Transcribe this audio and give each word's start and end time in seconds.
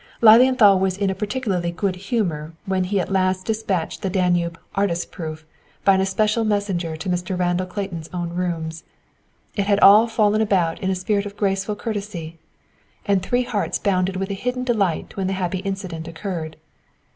Lilienthal 0.19 0.79
was 0.79 0.97
in 0.97 1.11
a 1.11 1.13
particularly 1.13 1.69
good 1.71 1.95
humor 1.95 2.53
when 2.65 2.85
he 2.85 2.99
at 2.99 3.11
last 3.11 3.45
dispatched 3.45 4.01
the 4.01 4.09
Danube 4.09 4.57
"artist 4.73 5.11
proof" 5.11 5.45
by 5.85 5.93
an 5.93 6.01
especial 6.01 6.43
messenger 6.43 6.95
to 6.97 7.07
Mr. 7.07 7.37
Randall 7.37 7.67
Clayton's 7.67 8.09
own 8.11 8.29
rooms. 8.29 8.83
It 9.55 9.67
had 9.67 9.79
all 9.81 10.07
fallen 10.07 10.41
about 10.41 10.79
in 10.81 10.89
a 10.89 10.95
spirit 10.95 11.27
of 11.27 11.37
graceful 11.37 11.75
courtesy. 11.75 12.39
And 13.05 13.21
three 13.21 13.43
hearts 13.43 13.77
bounded 13.77 14.15
with 14.15 14.31
a 14.31 14.33
hidden 14.33 14.63
delight 14.63 15.15
when 15.17 15.27
the 15.27 15.33
happy 15.33 15.59
incident 15.59 16.07
occurred. 16.07 16.57